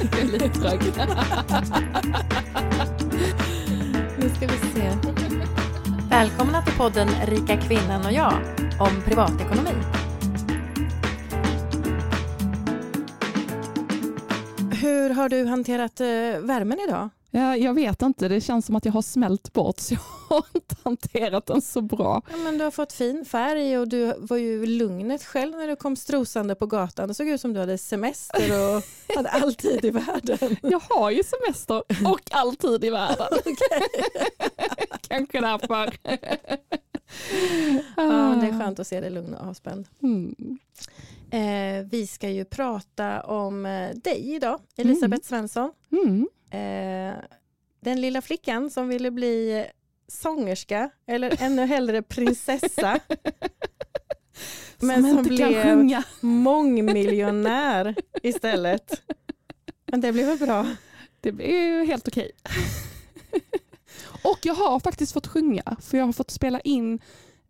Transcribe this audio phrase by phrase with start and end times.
[0.00, 0.80] Är lite trög.
[4.18, 4.92] Nu ska vi se.
[6.10, 8.32] Välkomna till podden Rika kvinnan och jag
[8.80, 9.70] om privatekonomi.
[14.82, 16.06] Hur har du hanterat eh,
[16.40, 17.08] värmen idag?
[17.30, 20.44] Ja, jag vet inte, det känns som att jag har smält bort så jag har
[20.54, 22.22] inte hanterat den så bra.
[22.30, 25.76] Ja, men du har fått fin färg och du var ju lugnet själv när du
[25.76, 27.08] kom strosande på gatan.
[27.08, 28.82] Det såg ut som du hade semester och
[29.16, 30.56] hade all tid i världen.
[30.62, 33.28] Jag har ju semester och alltid i världen.
[35.08, 35.94] Kanske därför.
[37.96, 39.88] Ja, det är skönt att se dig lugn och avspänd.
[40.02, 40.58] Mm.
[41.30, 45.72] Eh, vi ska ju prata om eh, dig idag, Elisabeth Svensson.
[45.90, 46.28] Mm.
[46.50, 47.16] Eh,
[47.80, 49.66] den lilla flickan som ville bli
[50.08, 53.00] sångerska eller ännu hellre prinsessa.
[54.78, 56.04] men som, kan blev sjunga.
[56.20, 59.02] mångmiljonär istället.
[59.86, 60.66] Men det blev väl bra.
[61.20, 62.30] Det ju helt okej.
[64.24, 66.94] och jag har faktiskt fått sjunga, för jag har fått spela in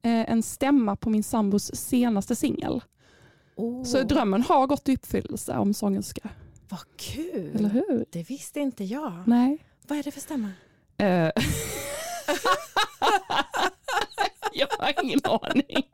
[0.02, 2.82] eh, en stämma på min sambos senaste singel.
[3.56, 6.28] Oh, Så drömmen har gått i uppfyllelse om sångerska.
[6.68, 7.56] Vad kul!
[7.56, 8.04] Eller hur?
[8.10, 9.22] Det visste inte jag.
[9.26, 9.58] Nej.
[9.86, 10.50] Vad är det för stämma?
[14.52, 15.88] Jag har ingen aning.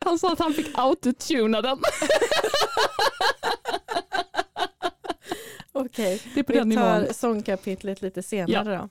[0.00, 1.78] Han sa att han fick autotuna den.
[5.72, 6.84] Okej, Det är på vi den nivån.
[6.84, 8.88] tar sångkapitlet lite senare då.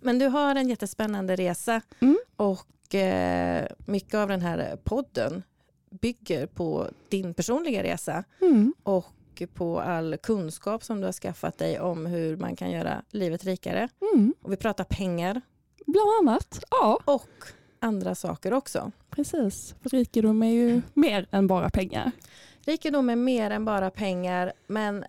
[0.00, 2.18] Men du har en jättespännande resa Mm.
[2.36, 5.42] och eh, mycket av den här podden
[5.90, 8.74] bygger på din personliga resa Mm.
[8.82, 9.06] och
[9.46, 13.88] på all kunskap som du har skaffat dig om hur man kan göra livet rikare.
[14.14, 14.34] Mm.
[14.42, 15.40] Och vi pratar pengar
[15.86, 16.64] Bland annat.
[16.70, 17.28] Ja, och
[17.78, 18.92] andra saker också.
[19.10, 19.74] precis.
[19.82, 22.12] För rikedom är ju mer än bara pengar.
[22.66, 25.04] Rikedom är mer än bara pengar men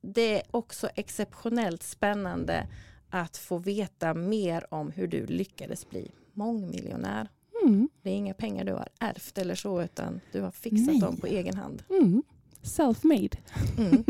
[0.00, 2.66] det är också exceptionellt spännande
[3.10, 7.28] att få veta mer om hur du lyckades bli mångmiljonär.
[7.62, 7.88] Mm.
[8.02, 11.00] Det är inga pengar du har ärvt eller så utan du har fixat Nej.
[11.00, 11.82] dem på egen hand.
[11.90, 12.22] Mm.
[12.62, 13.36] Self-made.
[13.78, 14.04] Mm.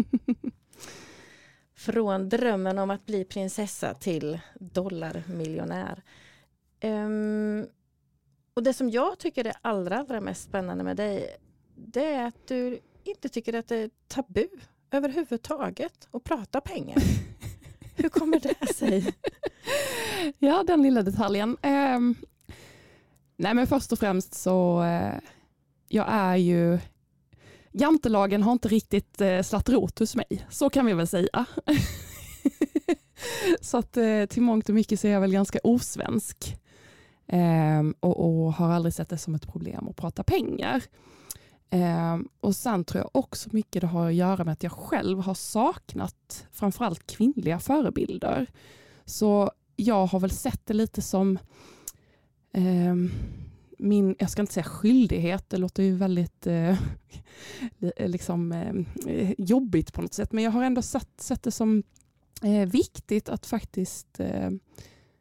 [1.74, 6.02] Från drömmen om att bli prinsessa till dollarmiljonär.
[6.80, 7.66] Ehm,
[8.54, 11.36] och det som jag tycker är allra, allra mest spännande med dig
[11.86, 14.48] det är att du inte tycker att det är tabu
[14.90, 16.96] överhuvudtaget att prata pengar.
[17.96, 19.14] Hur kommer det sig?
[20.38, 21.56] Ja, den lilla detaljen.
[21.62, 22.14] Ehm,
[23.36, 25.14] nej, men först och främst så, eh,
[25.88, 26.78] jag är ju,
[27.72, 31.44] jantelagen har inte riktigt eh, slagit rot hos mig, så kan vi väl säga.
[33.60, 36.56] så att eh, till mångt och mycket så är jag väl ganska osvensk.
[37.32, 40.82] Ehm, och, och har aldrig sett det som ett problem att prata pengar.
[41.70, 45.20] Ehm, och sen tror jag också mycket det har att göra med att jag själv
[45.20, 48.46] har saknat framförallt kvinnliga förebilder.
[49.04, 51.38] Så jag har väl sett det lite som
[52.52, 53.10] ehm,
[53.82, 56.78] min, jag ska inte säga skyldighet, det låter ju väldigt eh,
[57.98, 61.82] liksom, eh, jobbigt på något sätt, men jag har ändå sett, sett det som
[62.42, 64.50] eh, viktigt att faktiskt eh,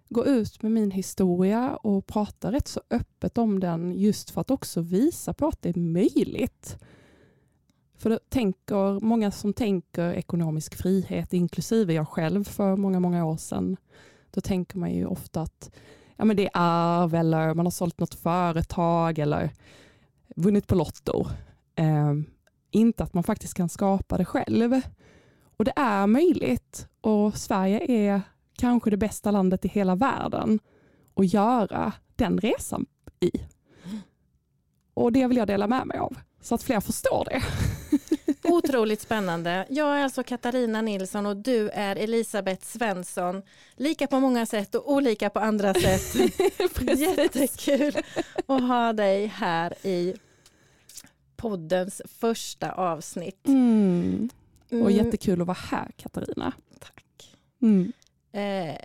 [0.10, 4.52] gå ut med min historia och prata rätt så öppet om den just för att
[4.52, 6.78] också visa på att det är möjligt.
[7.98, 13.38] För det tänker, många som tänker ekonomisk frihet, inklusive jag själv för många, många år
[13.38, 13.78] sedan,
[14.32, 15.72] då tänker man ju ofta att
[16.20, 19.52] ja, men det är arv eller man har sålt något företag eller
[20.36, 21.26] vunnit på Lotto.
[21.76, 22.14] Eh,
[22.72, 24.82] inte att man faktiskt kan skapa det själv.
[25.58, 28.22] Och det är möjligt och Sverige är
[28.58, 30.60] kanske det bästa landet i hela världen
[31.16, 32.86] att göra den resan
[33.20, 33.32] i.
[34.94, 37.42] Och det vill jag dela med mig av så att fler förstår det.
[38.52, 39.66] Otroligt spännande.
[39.70, 43.42] Jag är alltså Katarina Nilsson och du är Elisabeth Svensson.
[43.76, 46.16] Lika på många sätt och olika på andra sätt.
[47.00, 47.98] Jättekul
[48.48, 50.16] att ha dig här i
[51.36, 53.48] poddens första avsnitt.
[53.48, 54.30] Mm.
[54.68, 56.54] Och Mm, jättekul att vara här Katarina.
[56.80, 57.36] Tack.
[57.62, 57.92] Mm.
[58.32, 58.76] Eh,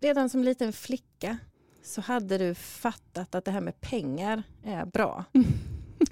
[0.00, 1.38] redan som liten flicka
[1.82, 5.24] så hade du fattat att det här med pengar är bra.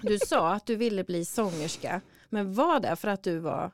[0.03, 3.71] Du sa att du ville bli sångerska, men var det för att du var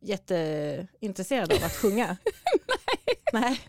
[0.00, 2.16] jätteintresserad av att sjunga?
[3.32, 3.60] Nej.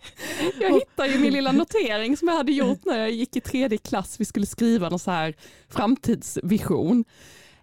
[0.59, 3.77] Jag hittade ju min lilla notering som jag hade gjort när jag gick i tredje
[3.77, 4.19] klass.
[4.19, 5.35] Vi skulle skriva någon så här
[5.69, 7.05] framtidsvision.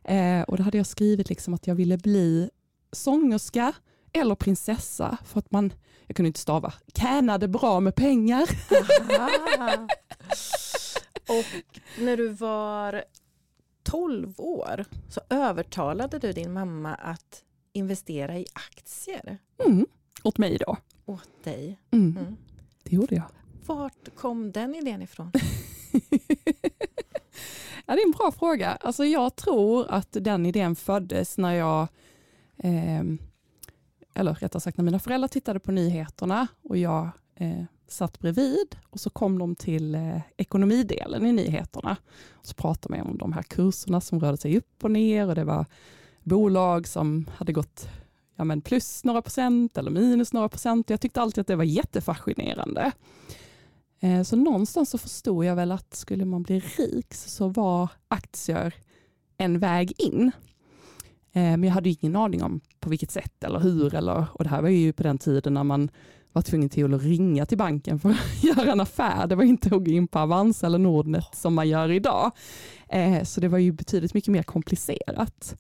[0.05, 2.51] Eh, och då hade jag skrivit liksom att jag ville bli
[2.93, 3.73] sångerska
[4.13, 5.73] eller prinsessa för att man,
[6.07, 8.49] jag kunde inte stava, tjänade bra med pengar.
[9.19, 9.89] Aha.
[11.29, 11.47] Och
[11.99, 13.05] när du var
[13.83, 19.87] 12 år så övertalade du din mamma att investera i aktier Mm.
[20.23, 20.77] Åt mig då.
[21.07, 21.79] åt dig.
[21.91, 22.17] Mm.
[22.19, 22.37] Mm.
[22.83, 23.25] Det gjorde jag.
[23.67, 25.31] Vart kom den idén ifrån?
[27.87, 28.71] ja, det är en bra fråga.
[28.71, 31.89] Alltså, jag tror att den idén föddes när jag,
[32.57, 33.03] eh,
[34.15, 39.01] eller rättare sagt när mina föräldrar tittade på nyheterna och jag eh, satt bredvid och
[39.01, 41.97] så kom de till eh, ekonomidelen i nyheterna.
[42.31, 45.35] Och så pratade man om de här kurserna som rörde sig upp och ner och
[45.35, 45.67] det var
[46.23, 47.89] bolag som hade gått
[48.37, 50.91] ja, men plus några procent eller minus några procent.
[50.91, 52.93] Jag tyckte alltid att det var jättefascinerande.
[54.01, 58.75] Eh, Så någonstans så förstod jag väl att skulle man bli rik så var aktier
[59.37, 60.33] en väg in.
[61.33, 63.95] Eh, Men jag hade ingen aning om på vilket sätt eller hur.
[63.95, 65.91] Eller, och det här var ju på den tiden när man
[66.33, 69.27] var tvungen till att ringa till banken för att göra en affär.
[69.27, 72.31] Det var inte att gå in på Avanza eller Nordnet som man gör idag.
[72.89, 75.57] Eh, Så det var ju betydligt mycket mer komplicerat.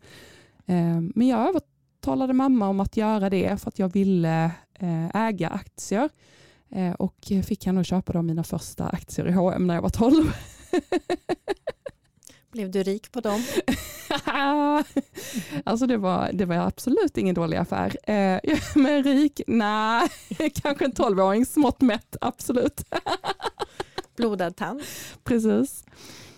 [0.66, 4.44] Eh, Men jag övertalade mamma om att göra det för att jag ville
[4.78, 6.08] eh, äga aktier.
[6.98, 10.24] Och fick henne att köpa då mina första aktier i H&M när jag var 12.
[12.52, 13.42] Blev du rik på dem?
[15.64, 18.10] alltså det var, det var absolut ingen dålig affär.
[18.10, 18.40] Eh,
[18.74, 19.40] men rik?
[19.46, 20.08] Nej,
[20.62, 22.84] kanske en 12-åring smått mätt, absolut.
[24.16, 24.82] Blodad tand?
[25.24, 25.84] Precis.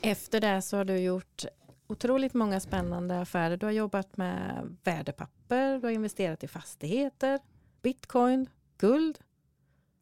[0.01, 1.45] Efter det så har du gjort
[1.87, 3.57] otroligt många spännande affärer.
[3.57, 7.39] Du har jobbat med värdepapper, du har investerat i fastigheter,
[7.83, 9.19] bitcoin, guld,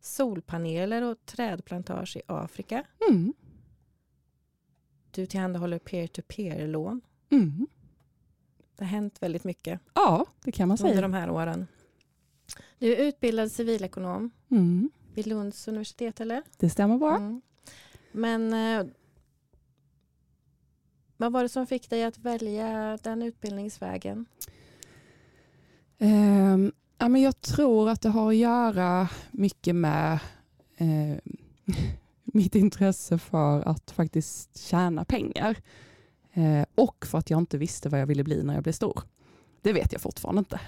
[0.00, 2.84] solpaneler och trädplantage i Afrika.
[3.10, 3.34] Mm.
[5.14, 7.00] Du tillhandahåller peer-to-peer-lån.
[7.30, 7.66] Mm.
[8.76, 11.00] Det har hänt väldigt mycket Ja, det kan man under säga.
[11.02, 11.66] de här åren.
[12.78, 14.90] Du är utbildad civilekonom Mm.
[15.14, 16.42] vid Lunds universitet, eller?
[16.58, 17.16] Det stämmer bra.
[17.16, 17.40] Mm.
[18.12, 18.86] Men eh,
[21.16, 24.26] vad var det som fick dig att välja den utbildningsvägen?
[25.98, 30.18] Ehm, ja, men jag tror att det har att göra mycket med
[30.76, 31.16] eh,
[32.34, 35.56] mitt intresse för att faktiskt tjäna pengar.
[36.32, 39.02] Eh, och för att jag inte visste vad jag ville bli när jag blev stor.
[39.62, 40.60] Det vet jag fortfarande inte.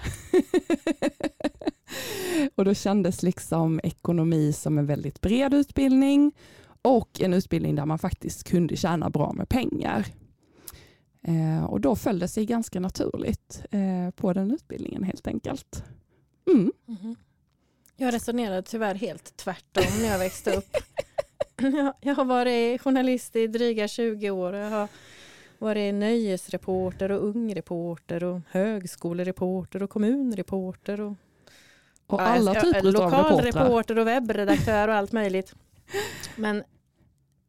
[2.55, 6.31] och då kändes liksom ekonomi som en väldigt bred utbildning
[6.81, 10.05] och en utbildning där man faktiskt kunde tjäna bra med pengar.
[11.21, 15.83] Eh, och då föll det sig ganska naturligt eh, på den utbildningen helt enkelt.
[16.47, 16.71] Mm.
[16.85, 17.15] Mhm.
[17.97, 20.77] Jag resonerade tyvärr helt tvärtom när jag växte upp.
[22.01, 24.53] jag, har varit journalist i dryga 20 år.
[24.53, 24.87] Jag har
[25.57, 31.01] varit nöjesreporter och ungreporter och högskolereporter och kommunreporter.
[31.01, 31.13] Och,
[32.07, 33.21] Och Ja, alla typer av reportrar.
[33.21, 35.55] Lokalreporter och webbredaktör och allt möjligt.
[36.35, 36.63] Men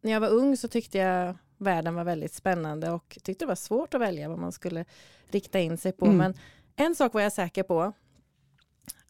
[0.03, 3.55] när jag var ung så tyckte jag världen var väldigt spännande och tyckte det var
[3.55, 4.85] svårt att välja vad man skulle
[5.31, 6.05] rikta in sig på.
[6.05, 6.17] Mm.
[6.17, 6.35] Men
[6.77, 7.93] en sak var jag säker på.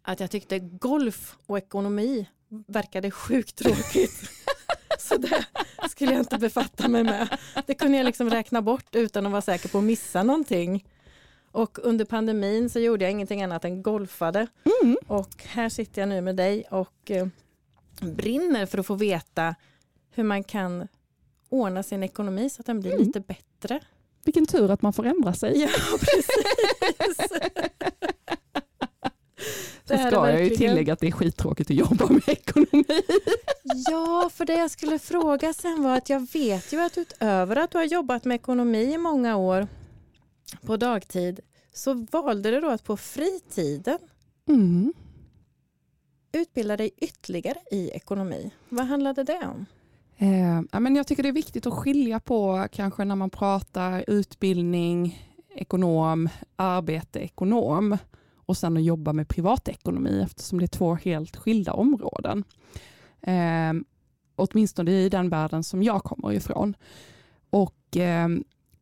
[0.03, 4.31] Att jag tyckte golf och ekonomi verkade sjukt tråkigt.
[4.99, 5.45] Så det
[5.91, 7.29] skulle jag inte befatta mig med.
[7.67, 10.85] Det kunde jag liksom räkna bort utan att vara säker på att missa någonting.
[11.53, 14.47] Och under pandemin så gjorde jag ingenting annat än golfade.
[14.83, 14.97] Mm.
[15.07, 17.27] Och här sitter jag nu med dig och eh,
[18.01, 19.55] brinner för att få veta
[20.11, 20.89] hur man kan
[21.49, 23.07] ordna sin ekonomi så att den blir Mm.
[23.07, 23.81] lite bättre.
[24.25, 25.61] Vilken tur att man får ändra sig.
[25.61, 25.69] Ja,
[26.01, 26.29] precis.
[29.89, 32.85] Så ska jag ju tillägga att det är skittråkigt att jobba med ekonomi.
[33.91, 37.71] Ja, för det jag skulle fråga sen var att jag vet ju att utöver att
[37.71, 39.67] du har jobbat med ekonomi i många år
[40.67, 41.41] på dagtid
[41.73, 43.99] så valde du då att på fritiden
[44.49, 44.93] Mm.
[46.33, 48.51] utbilda dig ytterligare i ekonomi.
[48.69, 49.67] Vad handlade det om?
[50.19, 55.29] Eh, men jag tycker det är viktigt att skilja på kanske när man pratar utbildning,
[55.55, 57.99] ekonom, arbete, ekonom
[58.47, 62.45] och sen att jobba med privatekonomi eftersom det är två helt skilda områden.
[63.23, 63.73] Eh,
[64.37, 66.77] åtminstone i den världen som jag kommer ifrån.
[67.51, 68.29] Och eh,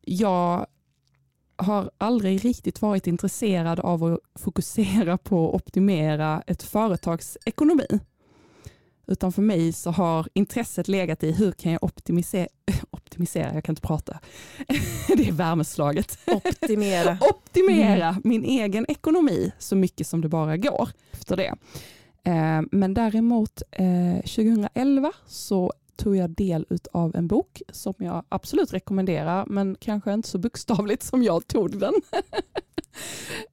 [0.00, 0.66] jag
[1.56, 8.00] har aldrig riktigt varit intresserad av att fokusera på att optimera ett företags ekonomi.
[9.06, 12.48] Utan för mig så har intresset legat i hur kan jag optimisera,
[12.90, 14.18] optimisera jag kan inte prata,
[15.16, 16.18] det är värmeslaget.
[16.26, 17.18] Optimera.
[17.30, 21.54] Optimera min egen ekonomi så mycket som det bara går efter det.
[22.24, 28.72] Eh, Men däremot eh, 2011 så tog jag del av en bok som jag absolut
[28.72, 31.94] rekommenderar men kanske inte så bokstavligt som jag tog den.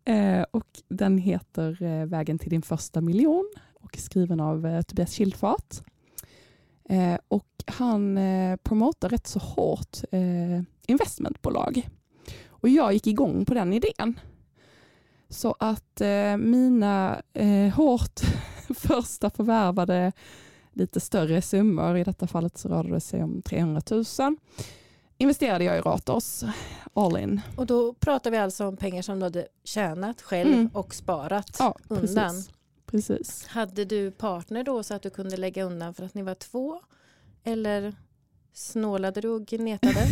[0.05, 3.49] Eh, och den heter eh, Vägen till din första miljon
[3.81, 5.75] och skriven av eh, Tobias Schildfart.
[6.89, 9.97] Eh, och han eh, promotar rätt så hårt
[10.87, 11.89] investmentbolag.
[12.47, 14.19] Och jag gick igång på den idén.
[15.29, 16.01] Så att
[16.37, 17.21] mina
[17.75, 18.19] hårt
[18.75, 20.11] första förvärvade
[20.73, 24.03] lite större summor, i detta fallet så rörde det sig om 300 000,
[25.17, 26.43] investerade jag i Ratos,
[26.93, 27.41] all in.
[27.57, 30.69] Och då pratar vi alltså om pengar som du hade tjänat själv Mm.
[30.73, 32.01] och sparat Ja, undan.
[32.29, 32.49] precis.
[32.91, 33.47] Precis.
[33.47, 36.81] Hade du partner då så att du kunde lägga undan för att ni var två?
[37.43, 37.95] Eller
[38.53, 39.99] snålade du och gnetade?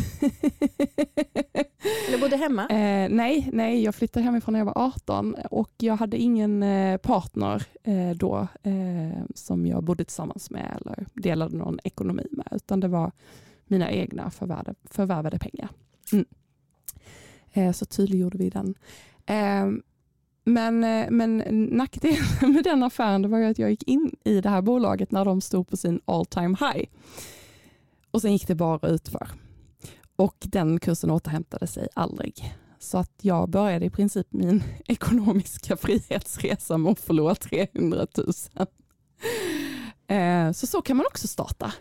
[2.07, 2.67] Eller bodde hemma?
[2.67, 6.97] Eh, nej, nej, jag flyttade hemifrån när jag var 18 och jag hade ingen eh,
[6.97, 12.79] partner eh, då eh, som jag bodde tillsammans med eller delade någon ekonomi med, utan
[12.79, 13.11] det var
[13.67, 15.69] mina egna förvärvade, förvärvade pengar.
[16.11, 16.25] Mm.
[17.53, 18.75] Eh, så tydliggjorde vi den.
[20.49, 21.37] Men, eh, men
[21.71, 25.41] nackdelen med den affären var att jag gick in i det här bolaget när de
[25.41, 26.89] stod på sin all time high.
[28.11, 29.27] Och sen gick det bara utför.
[30.15, 32.53] Och den kursen återhämtade sig aldrig.
[32.79, 38.67] Så att jag började i princip min ekonomiska frihetsresa med att förlora 300 000.
[40.07, 41.73] Eh, Så så kan man också starta.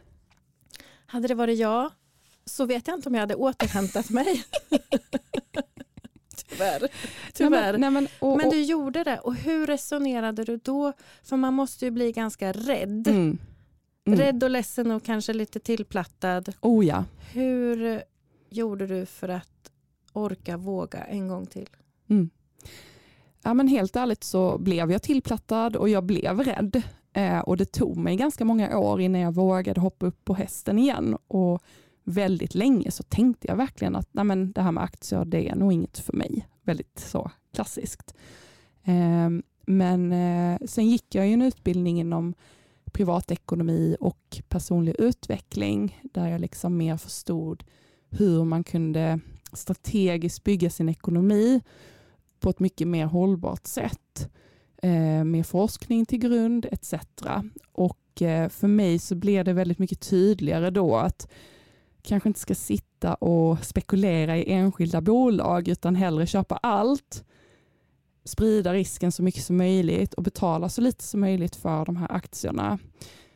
[1.06, 1.90] Hade det varit jag
[2.44, 4.44] så vet jag inte om jag hade återhämtat mig.
[6.58, 6.88] Tyvärr.
[7.32, 7.78] Tyvärr.
[7.78, 10.92] Nej, men, nej, men, och, Men du gjorde det och hur resonerade du då?
[11.22, 13.08] För man måste ju bli ganska rädd.
[13.08, 13.38] mm,
[14.06, 14.18] mm.
[14.18, 16.52] Rädd och ledsen och kanske lite tillplattad.
[16.60, 17.04] Oh ja.
[17.32, 18.02] Hur
[18.50, 19.70] gjorde du för att
[20.12, 21.68] orka våga en gång till?
[22.10, 22.30] Mm.
[23.42, 26.82] Ja, men helt ärligt så blev jag tillplattad och jag blev rädd.
[27.12, 30.78] Eh, och det tog mig ganska många år innan jag vågade hoppa upp på hästen
[30.78, 31.16] igen.
[31.28, 31.62] Och
[32.08, 35.54] väldigt länge så tänkte jag verkligen att Nej, men det här med aktier det är
[35.54, 36.48] nog inget för mig.
[36.62, 38.14] Väldigt så klassiskt.
[38.84, 39.30] Eh,
[39.66, 42.34] men eh, sen gick jag ju en utbildning inom
[42.92, 47.64] privatekonomi och personlig utveckling där jag liksom mer förstod
[48.10, 49.20] hur man kunde
[49.52, 51.60] strategiskt bygga sin ekonomi
[52.40, 54.30] på ett mycket mer hållbart sätt.
[54.82, 56.94] Eh, med forskning till grund etc.
[57.72, 61.28] Och eh, för mig så blev det väldigt mycket tydligare då att
[62.08, 67.24] kanske inte ska sitta och spekulera i enskilda bolag utan hellre köpa allt,
[68.24, 72.12] sprida risken så mycket som möjligt och betala så lite som möjligt för de här
[72.12, 72.78] aktierna.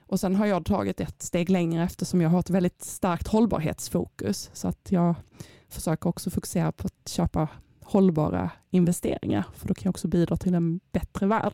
[0.06, 4.50] Och sen har jag tagit ett steg längre eftersom jag har ett väldigt starkt hållbarhetsfokus
[4.52, 5.14] så att jag
[5.68, 7.48] försöker också fokusera på att köpa
[7.82, 11.52] hållbara investeringar för då kan jag också bidra till en bättre värld.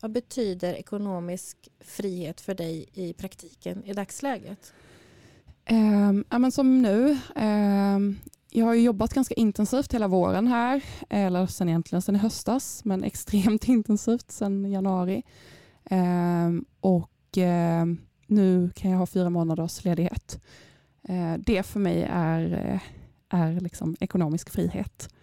[0.00, 4.72] Vad betyder ekonomisk frihet för dig i praktiken i dagsläget?
[5.68, 7.98] Eh, ja, men som nu, eh,
[8.50, 12.84] jag har ju jobbat ganska intensivt hela våren här, eller sen egentligen sen i höstas,
[12.84, 15.22] men extremt intensivt sen januari.
[15.84, 17.86] Eh, och eh,
[18.26, 20.40] nu kan jag ha fyra månaders ledighet.
[21.02, 22.80] Eh, det för mig är, eh,
[23.40, 25.14] är liksom ekonomisk frihet.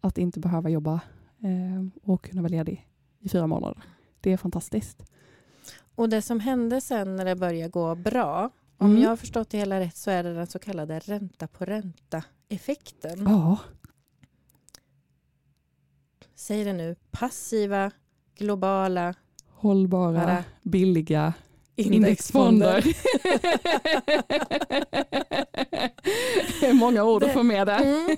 [0.00, 1.00] Att inte behöva jobba
[1.42, 2.88] eh, och kunna vara ledig
[3.20, 3.82] i fyra månader.
[4.20, 5.10] Det är fantastiskt.
[5.94, 9.02] Och det som hände sen när det började gå bra, om Mm.
[9.02, 13.24] jag har förstått det hela rätt så är det den så kallade ränta på ränta-effekten.
[13.28, 13.58] Ja,
[16.34, 17.90] Säg det nu, passiva,
[18.38, 19.14] globala
[19.48, 21.32] hållbara, Bara billiga
[21.76, 22.82] indexfonder.
[26.60, 27.82] det är många ord att få med där.
[27.82, 28.16] Mm.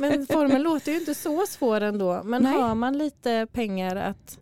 [0.00, 2.22] Men formen låter ju inte så svår ändå.
[2.24, 2.52] Men Nej.
[2.60, 4.38] har man lite pengar att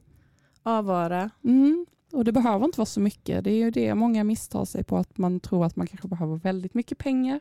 [0.63, 1.87] avvara Mm.
[2.13, 3.45] Och det behöver inte vara så mycket.
[3.45, 6.37] Det är ju det många misstar sig på, att man tror att man kanske behöver
[6.37, 7.41] väldigt mycket pengar.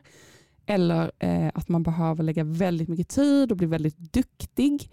[0.66, 4.90] Eller eh, att man behöver lägga väldigt mycket tid och bli väldigt duktig.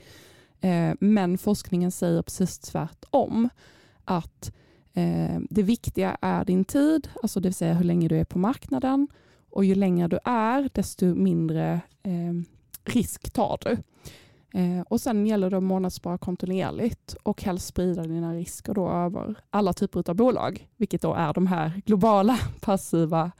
[0.62, 3.50] Eh, men forskningen säger precis tvärtom.
[4.06, 4.54] Att
[4.94, 8.40] eh, det viktiga är din tid, alltså det vill säga hur länge du är på
[8.40, 9.08] marknaden.
[9.50, 12.34] Och ju längre du är, desto mindre eh,
[12.84, 13.78] risk tar du.
[14.54, 19.36] Eh, och sen gäller det att månadsspara kontinuerligt och helst sprida dina risker då över
[19.50, 23.32] alla typer av bolag, vilket då är de här globala, passiva,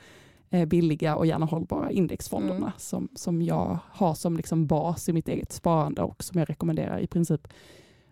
[0.50, 2.72] eh, billiga och gärna hållbara indexfonderna Mm.
[2.78, 7.00] som, som jag har som liksom bas i mitt eget sparande och som jag rekommenderar
[7.00, 7.48] i princip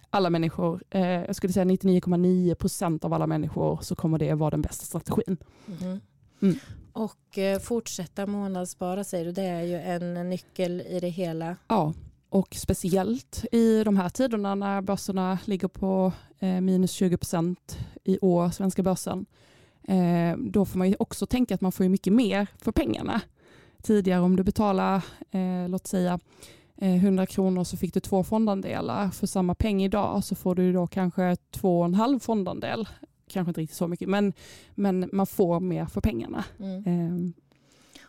[0.10, 0.84] alla människor.
[0.90, 4.86] Eh, jag skulle säga 99,9 procent av alla människor så kommer det vara den bästa
[4.86, 5.38] strategin.
[5.66, 6.00] Mhm.
[6.42, 6.56] Mm.
[6.94, 11.56] Och eh, fortsätta månadsspara säger du, det är ju en nyckel i det hela.
[11.68, 11.94] Ja,
[12.30, 18.20] och speciellt i de här tiderna när börserna ligger på eh, minus 20 procent i
[18.22, 19.26] år, svenska börsen.
[19.84, 23.22] Eh, då får man också tänka att man får mycket mer för pengarna.
[23.82, 24.96] Tidigare om du betalar,
[25.32, 26.20] eh, låt säga
[26.78, 29.10] eh, 100 kronor så fick du två fondandelar.
[29.10, 32.88] För samma peng idag så får du då kanske två och en halv fondandel.
[33.30, 34.34] Kanske inte riktigt så mycket, men,
[34.76, 36.44] men man får mer för pengarna.
[36.60, 36.86] Mm.
[36.86, 37.32] Eh,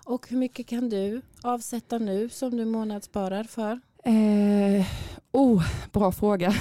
[0.05, 3.81] Och hur mycket kan du avsätta nu som du månadssparar för?
[4.05, 4.87] Eh,
[5.33, 6.49] oh, bra fråga.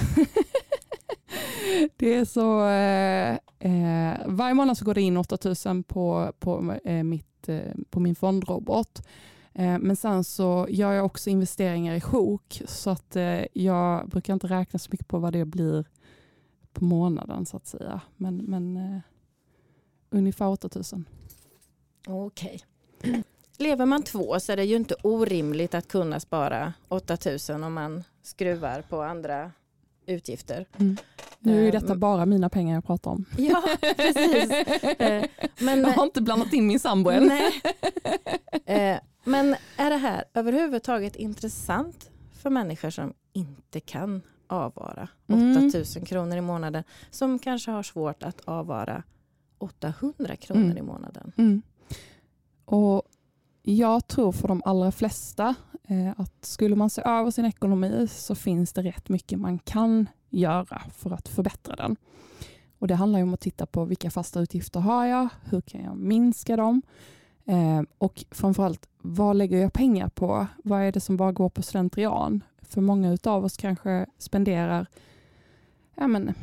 [1.96, 7.04] det är så, eh, eh, varje månad så går det in 8000 på, på, eh,
[7.04, 9.02] mitt, eh, på min fondrobot.
[9.52, 14.34] Eh, men sen så gör jag också investeringar i sjok så att eh, jag brukar
[14.34, 15.84] inte räkna så mycket på vad det blir
[16.72, 18.00] på månaden så att säga.
[18.16, 19.00] Men, men eh,
[20.10, 21.04] ungefär 8000.
[22.06, 22.60] Okej.
[22.98, 23.22] Okay.
[23.58, 28.04] Lever man två så är det ju inte orimligt att kunna spara 8000 om man
[28.22, 29.52] skruvar på andra
[30.06, 30.66] utgifter.
[30.78, 30.96] Mm.
[31.38, 33.24] Nu är detta bara mina pengar jag pratar om.
[33.36, 33.62] Ja,
[33.96, 34.50] precis.
[35.58, 37.26] Men, jag har inte blandat in min sambo än.
[38.66, 39.00] Nej.
[39.24, 46.06] Men är det här överhuvudtaget intressant för människor som inte kan avvara 8000 mm.
[46.06, 49.02] kronor i månaden som kanske har svårt att avvara
[49.58, 50.78] 800 kronor mm.
[50.78, 51.32] i månaden?
[51.36, 51.62] Mm.
[52.64, 53.02] Och
[53.76, 58.34] jag tror för de allra flesta eh, att skulle man se över sin ekonomi så
[58.34, 61.96] finns det rätt mycket man kan göra för att förbättra den.
[62.78, 65.28] Och Det handlar om att titta på vilka fasta utgifter har jag?
[65.44, 66.82] Hur kan jag minska dem?
[67.44, 70.46] Eh, och framförallt, vad lägger jag pengar på?
[70.64, 72.44] Vad är det som bara går på slentrian?
[72.62, 74.86] För många av oss kanske spenderar
[75.94, 76.34] ja, men,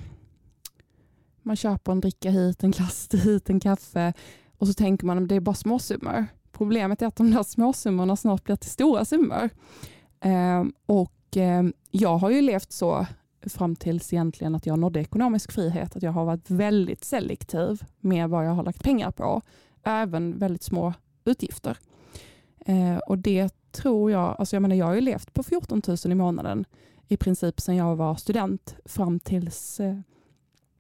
[1.42, 4.14] man köper en dricka hit, en glass hit, en kaffe
[4.58, 6.26] och så tänker man att det är bara småsummor.
[6.58, 9.50] Problemet är att de där småsummorna snart blir till stora summor.
[10.20, 13.06] Ehm, och ehm, jag har ju levt så
[13.42, 18.30] fram tills egentligen att jag nådde ekonomisk frihet, att jag har varit väldigt selektiv med
[18.30, 19.42] vad jag har lagt pengar på,
[19.84, 20.94] även väldigt små
[21.26, 21.78] utgifter.
[22.66, 25.98] Ehm, och det tror jag, alltså jag menar jag har ju levt på 14 000
[26.06, 26.66] i månaden
[27.08, 30.00] i princip sedan jag var student fram tills eh,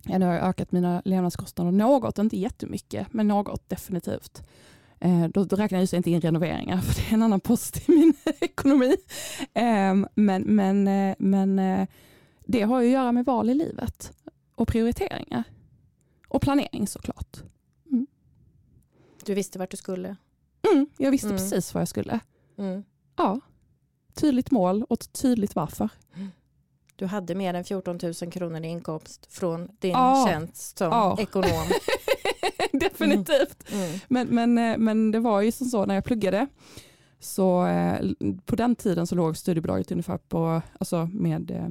[0.08, 4.44] jag har ökat mina levnadskostnader något, inte jättemycket, men något definitivt.
[4.99, 7.91] Eh, då, då räknar jag inte in renoveringar, för det är en annan post i
[7.91, 8.96] min ekonomi.
[9.53, 11.87] Eh, men men, eh, men eh,
[12.46, 14.13] det har ju att göra med val i livet
[14.55, 15.43] och prioriteringar.
[16.27, 17.37] Och planering såklart.
[17.91, 18.07] Mm.
[19.25, 20.15] Du visste vart du skulle?
[20.74, 21.37] Mm, jag visste mm.
[21.37, 22.20] precis vad jag skulle.
[22.57, 22.83] Mm.
[23.15, 23.39] Ja,
[24.13, 25.89] tydligt mål och tydligt varför.
[26.96, 30.25] Du hade mer än 14 000 kronor i inkomst från din ja.
[30.27, 31.17] tjänst som ja.
[31.20, 31.50] ekonom.
[32.92, 33.72] Definitivt.
[33.72, 33.83] Mm.
[33.83, 34.00] mm.
[34.07, 36.48] Men, men, eh, men det var ju som så när jag pluggade.
[37.20, 38.11] Så eh,
[38.46, 41.70] på den tiden så låg studiebidraget ungefär på, alltså med, eh,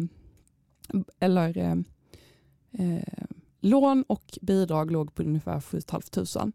[1.21, 3.25] eller eh,
[3.61, 6.53] lån och bidrag låg på ungefär 7 500.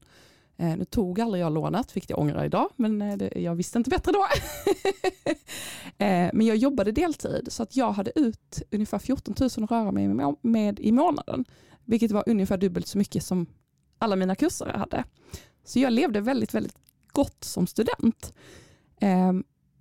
[0.58, 3.90] Eh, nu tog aldrig jag lånet, vilket jag ångrar idag, men det, jag visste inte
[3.90, 4.26] bättre då.
[6.06, 9.92] eh, men jag jobbade deltid, så att jag hade ut ungefär 14 000 att röra
[9.92, 11.46] mig med, med i månaden,
[11.86, 13.46] vilket var ungefär dubbelt så mycket som
[14.00, 15.04] alla mina kurser hade.
[15.64, 16.78] Så jag levde väldigt, väldigt
[17.12, 18.34] gott som student.
[19.02, 19.34] Eh,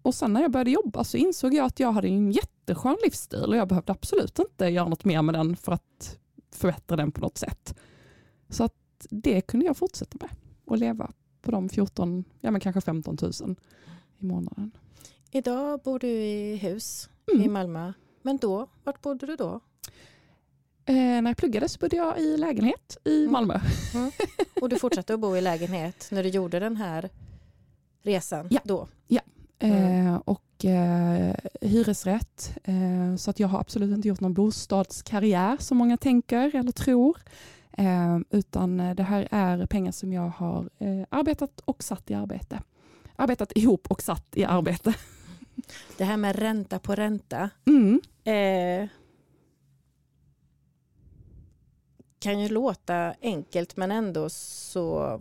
[0.02, 3.44] och sen när jag började jobba så insåg jag att jag hade en jätteskön livsstil
[3.44, 6.18] och jag behövde absolut inte göra något mer med den för att
[6.50, 7.78] förbättra den på något sätt.
[8.48, 10.31] Så att det kunde jag fortsätta med
[10.64, 13.57] och leva på de 14, ja men kanske 15 000
[14.18, 14.70] i månaden.
[15.31, 17.44] Idag bor du i hus mm.
[17.44, 17.92] i Malmö.
[18.22, 19.61] Men då, vart bodde du då?
[20.88, 23.33] Eh, när jag pluggade så bodde jag i lägenhet i mm.
[23.33, 23.61] Malmö.
[23.94, 24.11] Mm.
[24.61, 27.11] Och du fortsatte att bo i lägenhet när du gjorde den här
[28.03, 28.61] resan ja.
[28.64, 28.88] då?
[29.07, 29.20] Ja,
[29.59, 30.07] mm.
[30.07, 32.59] eh, och eh, hyresrätt.
[32.64, 37.18] Eh, så att jag har absolut inte gjort någon bostadskarriär som många tänker eller tror.
[37.72, 40.68] Eh, utan eh, det här är pengar som jag har
[41.09, 42.62] arbetat och satt i arbete.
[43.16, 44.94] Arbetat ihop och satt i arbete.
[45.96, 48.01] Det här med ränta på ränta mm.
[48.24, 48.88] eh,
[52.18, 55.20] kan ju låta enkelt men ändå så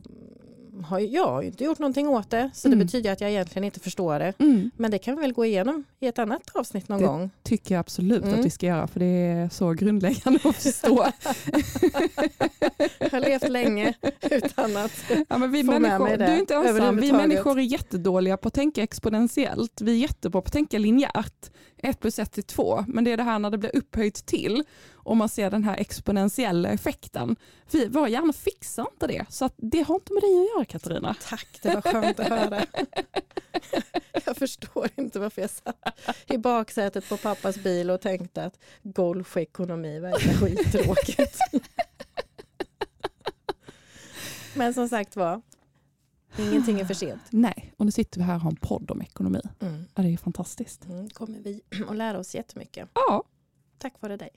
[0.83, 2.49] har jag inte gjort någonting åt det.
[2.53, 2.79] Så mm.
[2.79, 4.33] det betyder att jag egentligen inte förstår det.
[4.39, 4.71] Mm.
[4.77, 7.21] Men det kan vi väl gå igenom i ett annat avsnitt någon det gång.
[7.21, 8.39] Det tycker jag absolut mm.
[8.39, 11.05] att vi ska göra för det är så grundläggande att förstå.
[12.99, 16.25] jag har levt länge utan att ja, men vi få människor, med mig det.
[16.25, 16.97] Du är inte ensam.
[16.97, 19.81] Vi människor är jättedåliga på att tänka exponentiellt.
[19.81, 21.51] Vi är jättebra på att tänka linjärt.
[21.77, 22.85] Ett plus ett är två.
[22.87, 24.63] Men det är det här när det blir upphöjt till
[25.07, 27.35] och man ser den här exponentiella effekten.
[27.71, 29.25] Vi, våra hjärnor fixar inte det.
[29.29, 31.15] Så det har inte med dig att göra Katarina.
[31.21, 32.65] Tack, det var skönt att höra.
[34.25, 39.99] Jag förstår inte varför jag satt i baksätet på pappas bil och tänkte att golfekonomi
[39.99, 41.39] verkar skittråkigt.
[44.55, 45.41] Men som sagt var,
[46.37, 47.21] ingenting är för sent.
[47.29, 49.41] Nej, och nu sitter vi här och har en podd om ekonomi.
[49.59, 49.83] Mm.
[49.95, 50.85] Ja, det är fantastiskt.
[50.85, 52.89] Mm, kommer vi att lära oss jättemycket.
[52.93, 53.23] Ja.
[53.77, 54.29] Tack vare dig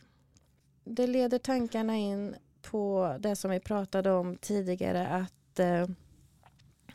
[0.84, 5.86] det leder tankarna in på det som vi pratade om tidigare att eh,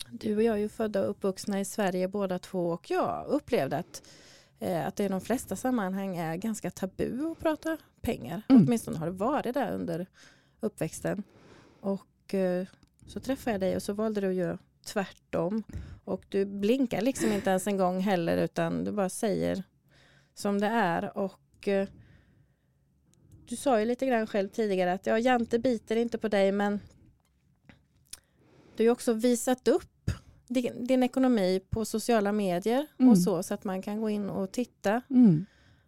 [0.10, 3.78] du och jag är ju födda och uppvuxna i Sverige båda två och jag upplevde
[3.78, 4.04] att
[4.60, 8.41] eh, att det i de flesta sammanhang är ganska tabu att prata pengar.
[8.50, 8.65] Mm.
[8.65, 10.08] Åtminstone har det varit det under
[10.60, 11.24] uppväxten.
[11.80, 12.65] Och eh,
[13.08, 15.63] så träffade jag dig och så valde du att göra tvärtom.
[16.06, 19.63] Och du blinkar liksom inte ens en gång heller utan du bara säger
[20.34, 21.17] som det är.
[21.17, 21.88] Och eh,
[23.49, 26.79] du sa ju lite grann själv tidigare att ja, Jante biter inte på dig men
[28.75, 30.12] du har ju också visat upp
[30.47, 33.12] din, din ekonomi på sociala medier Mm.
[33.12, 35.01] och så så att man kan gå in och titta.
[35.10, 35.45] Mm.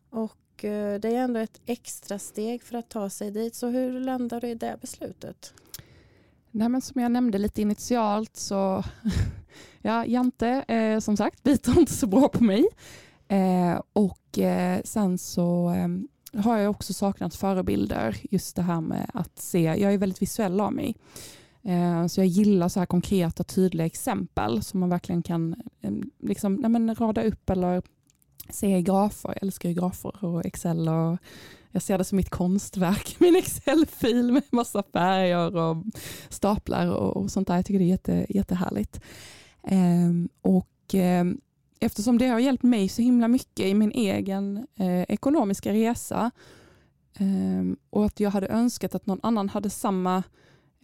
[0.10, 3.56] Och eh, det är ändå ett extra steg för att ta sig dit.
[3.56, 5.54] Så hur landar du i det beslutet?
[6.52, 8.84] Nej, men som jag nämnde lite initialt så,
[9.82, 12.66] ja, Jante eh, som sagt biter inte så bra på mig.
[13.28, 15.88] Eh, och eh, sen så eh,
[16.34, 20.62] har jag också saknat förebilder, just det här med att se, jag är väldigt visuell
[20.62, 20.96] av mig.
[21.64, 26.56] Eh, så jag gillar så här konkreta tydliga exempel som man verkligen kan eh, liksom,
[26.56, 27.82] nej men rada upp eller
[28.50, 29.30] se i grafer.
[29.30, 31.18] Jag älskar ju grafer och Excel och
[31.72, 35.84] jag ser det som mitt konstverk, min Excel-fil med massa färger och
[36.30, 37.56] staplar och, och sånt där.
[37.56, 39.02] Jag tycker det är jätte, jättehärligt.
[39.64, 41.42] Ehm, och ehm,
[41.80, 46.32] eftersom det har hjälpt mig så himla mycket i min egen eh, ekonomiska resa
[47.20, 50.24] eh, och att jag hade önskat att någon annan hade samma,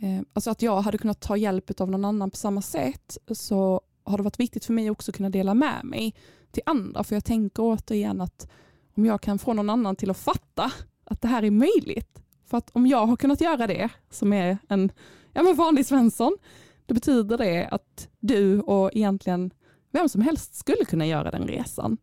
[0.02, 3.82] eh, alltså att jag hade kunnat ta hjälp av någon annan på samma sätt så
[4.04, 6.16] har det varit viktigt för mig också att kunna dela med mig
[6.52, 7.04] till andra.
[7.04, 8.52] För jag tänker återigen att
[8.96, 10.72] om jag kan få någon annan till att fatta
[11.04, 12.22] att det här är möjligt.
[12.46, 14.92] För att om jag har kunnat göra det, som är en
[15.34, 16.38] ja, men vanlig Svensson,
[16.86, 19.52] då betyder det att du och egentligen
[19.94, 21.98] vem som helst skulle kunna göra den resan.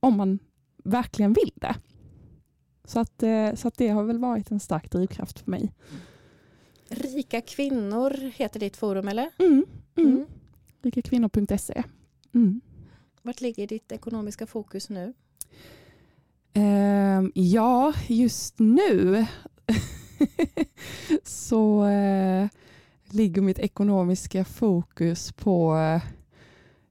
[0.00, 0.38] Om man
[0.84, 1.76] verkligen vill det.
[2.84, 5.72] Så att, eh, så att det har väl varit en stark drivkraft för mig.
[6.88, 9.30] Rika kvinnor heter ditt forum eller?
[9.38, 9.66] Mm.
[9.96, 10.08] Mm.
[10.08, 10.26] Mm.
[10.82, 11.82] Rikakvinnor.se.
[12.34, 12.60] Mm.
[13.22, 15.14] Vart ligger ditt ekonomiska fokus nu?
[16.52, 19.26] Ehm, ja, just nu
[21.22, 22.48] så eh,
[23.10, 26.02] ligger mitt ekonomiska fokus på, eh,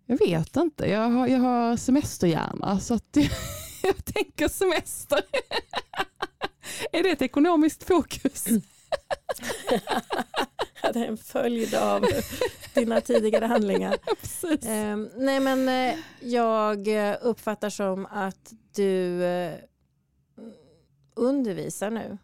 [0.08, 3.17] jag vet inte, jag har, jag har semesterhjärna så att
[3.84, 5.22] jag tänker semester.
[6.91, 8.46] är det ett ekonomiskt fokus?
[10.93, 12.06] det är en följd av
[12.74, 13.98] dina tidigare handlingar.
[14.65, 16.88] Ehm, nej men eh, jag
[17.22, 19.56] uppfattar som att du eh,
[21.15, 22.17] undervisar nu.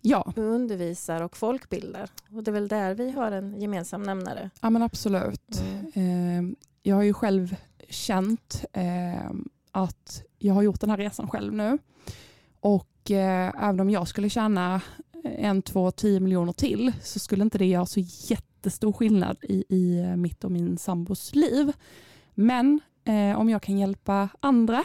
[0.00, 2.10] Ja, undervisar och folkbildar.
[2.30, 4.50] Och det är väl där vi har en gemensam nämnare.
[4.60, 5.60] ja men absolut.
[5.94, 6.38] Mm.
[6.38, 7.56] Ehm, jag har ju själv
[7.88, 11.78] känt ehm, att jag har gjort den här resan själv nu.
[12.60, 14.80] Och eh, även om jag skulle tjäna
[15.24, 20.16] en, två, tio miljoner till så skulle inte det göra så jättestor skillnad i, i
[20.16, 21.72] mitt och min sambos liv.
[22.34, 24.84] Men eh, om jag kan hjälpa andra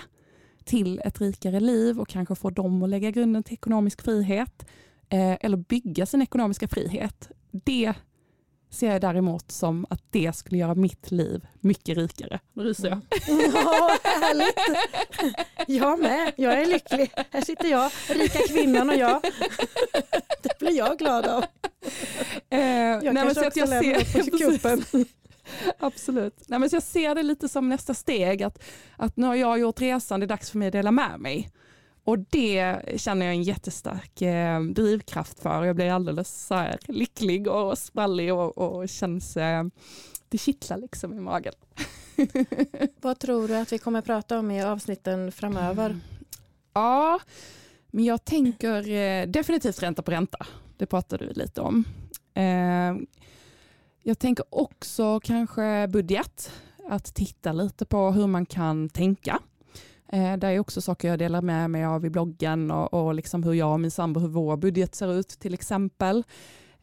[0.68, 4.66] till ett rikare liv och kanske få dem att lägga grunden till ekonomisk frihet
[5.10, 7.30] eh, eller bygga sin ekonomiska frihet.
[7.52, 7.94] Det
[8.70, 12.40] ser jag däremot som att det skulle göra mitt liv mycket rikare.
[12.54, 13.00] Nu ryser jag.
[13.54, 14.88] Ja, härligt.
[15.68, 16.32] Jag med.
[16.38, 17.12] Jag är lycklig.
[17.32, 19.22] Här sitter jag, rika kvinnan och jag.
[20.44, 21.44] Det blir jag glad av.
[22.50, 25.06] Eh, Jag nej, kanske så också jag lämnar ser, på kuppen.
[25.80, 26.44] Absolut.
[26.48, 28.64] Nej, men jag ser det lite som nästa steg, att,
[28.96, 31.52] att nu har jag gjort resan, det är dags för mig att dela med mig.
[32.04, 35.64] Och det känner jag en jättestark eh, drivkraft för.
[35.64, 39.64] Jag blir alldeles så här lycklig och sprallig och, och känns, eh,
[40.30, 41.54] det kittlar liksom i magen.
[43.02, 46.00] Vad tror du att vi kommer prata om i avsnitten framöver?
[46.74, 47.20] Ja,
[47.92, 50.46] men jag tänker eh, definitivt ränta på ränta.
[50.78, 51.86] Det pratade vi lite om.
[52.34, 52.96] Eh,
[54.08, 56.52] jag tänker också kanske budget.
[56.90, 59.40] Att titta lite på hur man kan tänka.
[60.12, 63.44] Eh, det är också saker jag delar med mig av i bloggen och, och liksom
[63.44, 66.24] hur jag och min sambo, hur vår budget ser ut till exempel.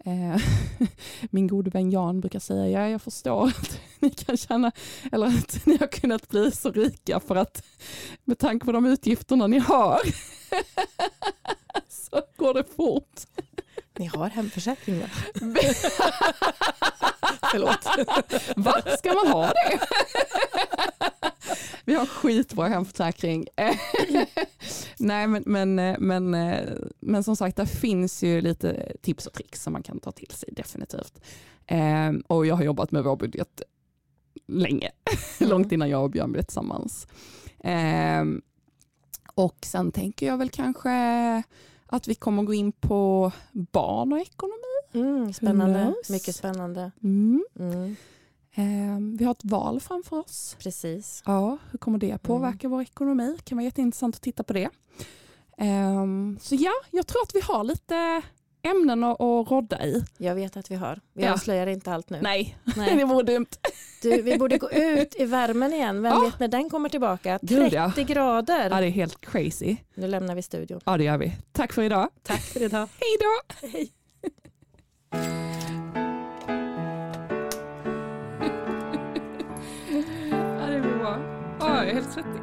[0.04, 0.42] Eh,
[1.30, 4.72] min gode vän Jan brukar säga, ja jag förstår att ni kan känna,
[5.12, 7.64] eller att ni har kunnat bli så rika för att
[8.24, 10.00] med tanke på de utgifterna ni har
[11.88, 13.20] så går det fort.
[13.98, 15.10] Ni har hemförsäkringar.
[17.54, 17.86] Förlåt.
[18.56, 19.80] Va, ska man ha det?
[21.84, 23.46] Vi har skitbra hemförsäkring.
[24.98, 26.30] Nej men, men, men,
[27.00, 30.30] men som sagt, det finns ju lite tips och tricks som man kan ta till
[30.30, 31.20] sig definitivt.
[31.66, 33.62] Ehm, och jag har jobbat med vår budget
[34.46, 34.90] länge,
[35.40, 37.06] långt innan jag och Björn blev tillsammans.
[37.64, 38.42] Ehm,
[39.34, 40.92] och sen tänker jag väl kanske
[41.86, 44.73] att vi kommer gå in på barn och ekonomi.
[44.94, 45.94] Mm, spännande.
[46.08, 46.90] Mycket spännande.
[47.02, 47.44] Mm.
[47.58, 47.96] Mm.
[48.54, 50.56] Ehm, vi har ett val framför oss.
[50.58, 51.22] Precis.
[51.26, 53.36] Ja, hur kommer det påverka vår ekonomi?
[53.44, 54.68] kan vara jätteintressant att titta på det.
[55.58, 58.22] Ehm, så ja, jag tror att vi har lite
[58.62, 60.04] ämnen att, att rodda i.
[60.18, 61.00] Jag vet att vi har.
[61.12, 61.32] Vi Ja.
[61.32, 62.18] avslöjar inte allt nu.
[62.22, 62.96] Nej, Nej.
[62.96, 63.46] det vore dumt.
[64.02, 66.02] Du, vi borde gå ut i värmen igen.
[66.02, 66.20] Vem Ja.
[66.20, 67.38] vet när den kommer tillbaka?
[67.38, 67.92] 30 Gud, ja.
[67.96, 68.70] grader.
[68.70, 69.76] Ja, det är helt crazy.
[69.94, 70.80] Nu lämnar vi studion.
[70.84, 71.32] Ja, det gör vi.
[71.52, 72.08] Tack för idag.
[72.22, 72.88] Tack för idag.
[73.00, 73.66] Hej då!
[73.68, 73.90] Hej.
[80.60, 81.18] Ja, det blir bra.
[81.60, 82.40] Ja, jag är helt svettig.